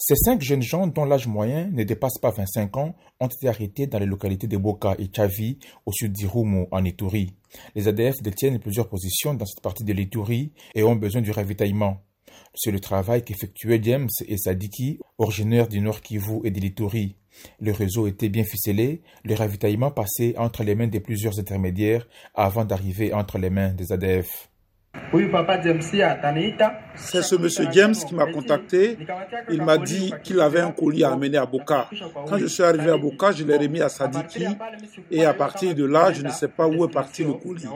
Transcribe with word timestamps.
Ces 0.00 0.14
cinq 0.14 0.40
jeunes 0.42 0.62
gens, 0.62 0.86
dont 0.86 1.04
l'âge 1.04 1.26
moyen 1.26 1.68
ne 1.72 1.82
dépasse 1.82 2.18
pas 2.22 2.30
25 2.30 2.76
ans, 2.76 2.94
ont 3.18 3.26
été 3.26 3.48
arrêtés 3.48 3.88
dans 3.88 3.98
les 3.98 4.06
localités 4.06 4.46
de 4.46 4.56
Boka 4.56 4.94
et 4.96 5.10
Chavi, 5.14 5.58
au 5.86 5.92
sud 5.92 6.12
d'Irumu, 6.12 6.66
en 6.70 6.84
Ituri. 6.84 7.34
Les 7.74 7.88
ADF 7.88 8.22
détiennent 8.22 8.60
plusieurs 8.60 8.88
positions 8.88 9.34
dans 9.34 9.44
cette 9.44 9.60
partie 9.60 9.82
de 9.82 9.92
l'Ituri 9.92 10.52
et 10.76 10.84
ont 10.84 10.94
besoin 10.94 11.20
du 11.20 11.32
ravitaillement. 11.32 12.00
C'est 12.54 12.70
le 12.70 12.78
travail 12.78 13.24
qu'effectuaient 13.24 13.80
James 13.82 14.08
et 14.28 14.36
Sadiki, 14.36 15.00
originaires 15.18 15.66
du 15.66 15.80
Nord 15.80 16.00
Kivu 16.00 16.42
et 16.44 16.52
de 16.52 16.60
l'Ituri. 16.60 17.16
Le 17.58 17.72
réseau 17.72 18.06
était 18.06 18.28
bien 18.28 18.44
ficelé, 18.44 19.02
le 19.24 19.34
ravitaillement 19.34 19.90
passait 19.90 20.38
entre 20.38 20.62
les 20.62 20.76
mains 20.76 20.86
de 20.86 21.00
plusieurs 21.00 21.40
intermédiaires 21.40 22.06
avant 22.34 22.64
d'arriver 22.64 23.12
entre 23.12 23.38
les 23.38 23.50
mains 23.50 23.72
des 23.72 23.90
ADF. 23.90 24.48
C'est 26.94 27.22
ce 27.22 27.36
monsieur 27.36 27.66
James 27.72 27.94
qui 27.94 28.14
m'a 28.14 28.26
contacté. 28.26 28.98
Il 29.50 29.62
m'a 29.62 29.78
dit 29.78 30.12
qu'il 30.22 30.40
avait 30.40 30.60
un 30.60 30.70
colis 30.70 31.04
à 31.04 31.12
amener 31.12 31.38
à 31.38 31.46
Boka. 31.46 31.88
Quand 32.26 32.38
je 32.38 32.46
suis 32.46 32.62
arrivé 32.62 32.90
à 32.90 32.96
Boka, 32.98 33.32
je 33.32 33.44
l'ai 33.44 33.56
remis 33.56 33.80
à 33.80 33.88
Sadiki 33.88 34.46
et 35.10 35.24
à 35.24 35.34
partir 35.34 35.74
de 35.74 35.84
là, 35.84 36.12
je 36.12 36.22
ne 36.22 36.30
sais 36.30 36.48
pas 36.48 36.66
où 36.66 36.84
est 36.84 36.92
parti 36.92 37.24
le 37.24 37.32
colis. 37.34 37.68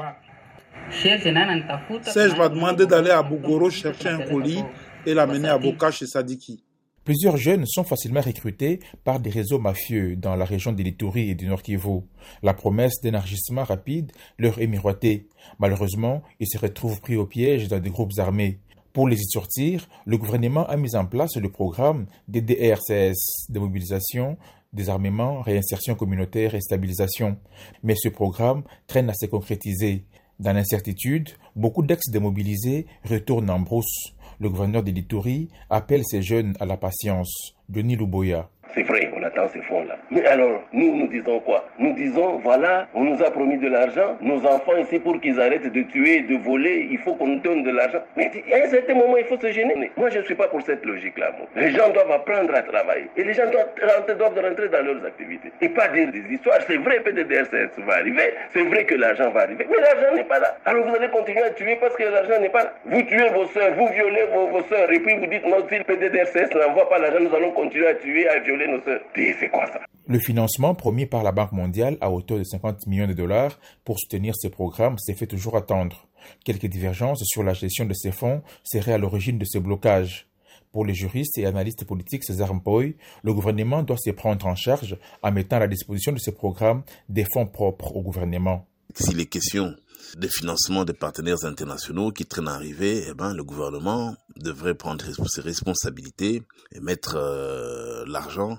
Serge 2.02 2.36
m'a 2.36 2.48
demandé 2.48 2.86
d'aller 2.86 3.10
à 3.10 3.22
Bougoro 3.22 3.70
chercher 3.70 4.08
un 4.10 4.20
colis 4.22 4.62
et 5.06 5.14
l'amener 5.14 5.48
à 5.48 5.58
Boka 5.58 5.90
chez 5.90 6.06
Sadiki. 6.06 6.62
Plusieurs 7.04 7.36
jeunes 7.36 7.66
sont 7.66 7.82
facilement 7.82 8.20
recrutés 8.20 8.78
par 9.02 9.18
des 9.18 9.30
réseaux 9.30 9.58
mafieux 9.58 10.14
dans 10.14 10.36
la 10.36 10.44
région 10.44 10.72
de 10.72 10.84
l'Ituri 10.84 11.30
et 11.30 11.34
du 11.34 11.48
Nord 11.48 11.62
Kivu. 11.62 12.02
La 12.44 12.54
promesse 12.54 13.00
d'élargissement 13.02 13.64
rapide 13.64 14.12
leur 14.38 14.60
est 14.60 14.68
miroitée. 14.68 15.26
Malheureusement, 15.58 16.22
ils 16.38 16.46
se 16.46 16.58
retrouvent 16.58 17.00
pris 17.00 17.16
au 17.16 17.26
piège 17.26 17.66
dans 17.66 17.80
des 17.80 17.90
groupes 17.90 18.16
armés. 18.18 18.60
Pour 18.92 19.08
les 19.08 19.18
y 19.18 19.24
sortir, 19.24 19.88
le 20.06 20.16
gouvernement 20.16 20.64
a 20.68 20.76
mis 20.76 20.94
en 20.94 21.04
place 21.04 21.36
le 21.36 21.50
programme 21.50 22.06
des 22.28 22.40
DRCS, 22.40 23.48
démobilisation, 23.48 24.36
désarmement, 24.72 25.40
réinsertion 25.40 25.96
communautaire 25.96 26.54
et 26.54 26.60
stabilisation. 26.60 27.36
Mais 27.82 27.96
ce 27.96 28.10
programme 28.10 28.62
traîne 28.86 29.10
à 29.10 29.14
se 29.14 29.26
concrétiser. 29.26 30.04
Dans 30.38 30.52
l'incertitude, 30.52 31.30
beaucoup 31.56 31.82
d'ex-démobilisés 31.82 32.86
retournent 33.04 33.50
en 33.50 33.60
brousse. 33.60 34.14
Le 34.42 34.50
gouverneur 34.50 34.82
de 34.82 34.90
l'Ituri 34.90 35.50
appelle 35.70 36.02
ces 36.04 36.20
jeunes 36.20 36.56
à 36.58 36.66
la 36.66 36.76
patience. 36.76 37.54
Denis 37.68 37.94
Luboya. 37.94 38.50
C'est 38.74 38.82
vrai, 38.84 39.10
on 39.14 39.22
attend 39.22 39.48
ces 39.48 39.60
fonds-là. 39.62 39.96
Mais 40.10 40.24
alors, 40.26 40.62
nous, 40.72 40.96
nous 40.96 41.06
disons 41.08 41.40
quoi? 41.40 41.68
Nous 41.78 41.92
disons, 41.92 42.38
voilà, 42.38 42.86
on 42.94 43.04
nous 43.04 43.22
a 43.22 43.30
promis 43.30 43.58
de 43.58 43.68
l'argent. 43.68 44.16
Nos 44.20 44.46
enfants 44.46 44.76
ici, 44.78 44.98
pour 44.98 45.20
qu'ils 45.20 45.40
arrêtent 45.40 45.70
de 45.70 45.82
tuer, 45.82 46.20
de 46.22 46.36
voler, 46.36 46.88
il 46.90 46.98
faut 46.98 47.14
qu'on 47.14 47.26
nous 47.26 47.40
donne 47.40 47.62
de 47.64 47.70
l'argent. 47.70 48.02
Mais 48.16 48.30
à 48.52 48.64
un 48.64 48.68
certain 48.68 48.94
moment, 48.94 49.16
il 49.16 49.24
faut 49.24 49.38
se 49.38 49.50
gêner. 49.50 49.90
Moi, 49.96 50.10
je 50.10 50.18
ne 50.18 50.24
suis 50.24 50.34
pas 50.34 50.48
pour 50.48 50.62
cette 50.62 50.84
logique-là. 50.84 51.32
Les 51.56 51.70
gens 51.70 51.90
doivent 51.90 52.10
apprendre 52.10 52.54
à 52.54 52.62
travailler. 52.62 53.08
Et 53.16 53.24
les 53.24 53.34
gens 53.34 53.50
doivent 53.50 53.72
rentrer, 53.96 54.14
doivent 54.14 54.38
rentrer 54.40 54.68
dans 54.68 54.82
leurs 54.82 55.04
activités. 55.04 55.52
Et 55.60 55.68
pas 55.68 55.88
dire 55.88 56.10
des 56.10 56.32
histoires. 56.32 56.58
C'est 56.66 56.76
vrai, 56.76 57.00
PDDRCS 57.00 57.78
va 57.86 57.94
arriver. 57.94 58.34
C'est 58.52 58.62
vrai 58.62 58.84
que 58.84 58.94
l'argent 58.94 59.30
va 59.30 59.42
arriver. 59.42 59.66
Mais 59.70 59.76
l'argent 59.78 60.14
n'est 60.14 60.24
pas 60.24 60.38
là. 60.38 60.56
Alors 60.64 60.86
vous 60.86 60.94
allez 60.94 61.08
continuer 61.08 61.42
à 61.42 61.50
tuer 61.50 61.76
parce 61.80 61.96
que 61.96 62.04
l'argent 62.04 62.40
n'est 62.40 62.48
pas 62.48 62.64
là. 62.64 62.74
Vous 62.86 63.02
tuez 63.02 63.28
vos 63.30 63.46
soeurs, 63.46 63.74
vous 63.74 63.88
violez 63.88 64.24
vos, 64.32 64.46
vos 64.48 64.62
soeurs. 64.62 64.90
Et 64.90 65.00
puis 65.00 65.14
vous 65.16 65.26
dites, 65.26 65.46
non, 65.46 65.58
si 65.68 65.78
le 65.78 65.84
PDDRCS 65.84 66.54
n'envoie 66.54 66.88
pas 66.88 66.98
l'argent, 66.98 67.20
nous 67.20 67.34
allons 67.34 67.52
continuer 67.52 67.88
à 67.88 67.94
tuer, 67.94 68.28
à 68.28 68.38
violer 68.38 68.61
nos 68.68 68.82
soeurs. 68.82 69.00
C'est 69.14 69.50
quoi 69.50 69.66
ça? 69.66 69.80
Le 70.06 70.18
financement 70.18 70.74
promis 70.74 71.06
par 71.06 71.22
la 71.22 71.32
Banque 71.32 71.52
mondiale 71.52 71.96
à 72.00 72.10
hauteur 72.10 72.38
de 72.38 72.44
50 72.44 72.86
millions 72.86 73.06
de 73.06 73.12
dollars 73.12 73.58
pour 73.84 73.98
soutenir 73.98 74.34
ces 74.36 74.50
programmes 74.50 74.98
s'est 74.98 75.14
fait 75.14 75.26
toujours 75.26 75.56
attendre. 75.56 76.08
Quelques 76.44 76.66
divergences 76.66 77.22
sur 77.24 77.42
la 77.42 77.52
gestion 77.52 77.84
de 77.84 77.94
ces 77.94 78.12
fonds 78.12 78.42
seraient 78.64 78.92
à 78.92 78.98
l'origine 78.98 79.38
de 79.38 79.44
ce 79.44 79.58
blocage. 79.58 80.28
Pour 80.72 80.84
les 80.84 80.94
juristes 80.94 81.36
et 81.38 81.46
analystes 81.46 81.84
politiques 81.84 82.24
César 82.24 82.54
Mpoy, 82.54 82.96
le 83.22 83.34
gouvernement 83.34 83.82
doit 83.82 83.98
se 83.98 84.10
prendre 84.10 84.46
en 84.46 84.54
charge 84.54 84.96
en 85.22 85.30
mettant 85.30 85.56
à 85.56 85.60
la 85.60 85.68
disposition 85.68 86.12
de 86.12 86.18
ces 86.18 86.32
programmes 86.32 86.82
des 87.08 87.26
fonds 87.32 87.46
propres 87.46 87.94
au 87.94 88.02
gouvernement. 88.02 88.66
Si 88.94 89.14
les 89.14 89.26
questions 89.26 89.74
de 90.16 90.28
financement 90.28 90.84
des 90.84 90.92
partenaires 90.92 91.44
internationaux 91.44 92.10
qui 92.10 92.26
traînent 92.26 92.48
à 92.48 92.54
arriver, 92.54 93.06
eh 93.08 93.14
ben, 93.14 93.34
le 93.34 93.44
gouvernement 93.44 94.16
devrait 94.36 94.74
prendre 94.74 95.04
ses 95.28 95.40
responsabilités 95.40 96.42
et 96.72 96.80
mettre 96.80 97.16
euh, 97.16 98.04
l'argent 98.06 98.58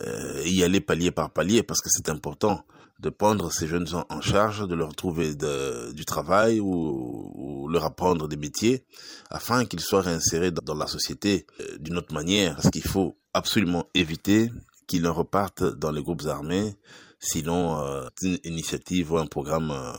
euh, 0.00 0.42
y 0.44 0.64
aller 0.64 0.80
palier 0.80 1.12
par 1.12 1.30
palier 1.30 1.62
parce 1.62 1.80
que 1.80 1.88
c'est 1.88 2.08
important 2.08 2.64
de 2.98 3.10
prendre 3.10 3.52
ces 3.52 3.68
jeunes 3.68 3.86
gens 3.86 4.06
en 4.08 4.20
charge, 4.20 4.66
de 4.66 4.74
leur 4.74 4.94
trouver 4.94 5.34
de, 5.34 5.92
du 5.92 6.04
travail 6.04 6.58
ou, 6.58 7.30
ou, 7.34 7.68
leur 7.68 7.84
apprendre 7.84 8.26
des 8.28 8.36
métiers 8.36 8.84
afin 9.30 9.64
qu'ils 9.66 9.80
soient 9.80 10.00
réinsérés 10.00 10.50
dans, 10.50 10.74
la 10.74 10.86
société 10.86 11.46
euh, 11.60 11.78
d'une 11.78 11.96
autre 11.96 12.12
manière. 12.12 12.56
Parce 12.56 12.70
qu'il 12.70 12.82
faut 12.82 13.16
absolument 13.34 13.86
éviter 13.94 14.50
qu'ils 14.86 15.02
ne 15.02 15.08
repartent 15.08 15.64
dans 15.64 15.90
les 15.90 16.02
groupes 16.02 16.26
armés, 16.26 16.76
sinon 17.24 17.78
euh, 17.80 18.06
une 18.22 18.38
initiative 18.44 19.12
ou 19.12 19.18
un 19.18 19.26
programme 19.26 19.70
euh, 19.70 19.92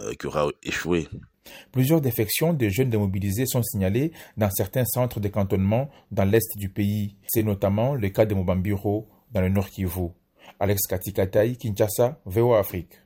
euh, 0.00 0.14
qui 0.14 0.26
aura 0.26 0.48
échoué. 0.62 1.08
Plusieurs 1.72 2.00
défections 2.00 2.52
de 2.52 2.68
jeunes 2.68 2.90
démobilisés 2.90 3.46
sont 3.46 3.62
signalées 3.62 4.12
dans 4.36 4.50
certains 4.50 4.84
centres 4.84 5.20
de 5.20 5.28
cantonnement 5.28 5.88
dans 6.10 6.24
l'est 6.24 6.56
du 6.56 6.68
pays. 6.68 7.16
C'est 7.26 7.42
notamment 7.42 7.94
le 7.94 8.08
cas 8.10 8.26
de 8.26 8.34
Mobambiro 8.34 9.08
dans 9.32 9.40
le 9.40 9.48
Nord 9.48 9.70
Kivu. 9.70 10.08
Alex 10.60 10.86
Katikataï, 10.86 11.56
Kinshasa, 11.56 12.20
VOA 12.26 12.58
Afrique. 12.58 13.00